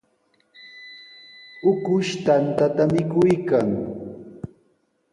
[1.71, 3.69] Ukush tantata mikuykan.